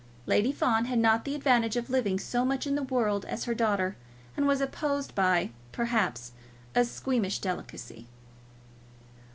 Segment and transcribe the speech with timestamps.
[0.25, 3.53] Lady Fawn had not the advantage of living so much in the world as her
[3.53, 3.95] daughter,
[4.35, 6.31] and was oppressed by, perhaps,
[6.73, 8.07] a squeamish delicacy.